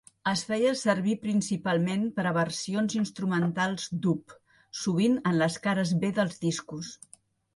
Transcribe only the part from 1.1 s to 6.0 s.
principalment per a versions instrumentals dub, sovint en les cares